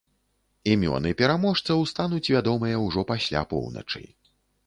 Імёны 0.71 1.09
пераможцаў 1.19 1.83
стануць 1.91 2.23
вядомыя 2.35 2.79
ўжо 2.87 3.05
пасля 3.13 3.45
поўначы. 3.55 4.03